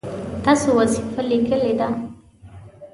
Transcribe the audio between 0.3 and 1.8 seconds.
تاسو وظیفه لیکلې